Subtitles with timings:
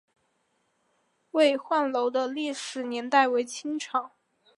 [1.29, 4.09] 巍焕楼的历史年代为清代。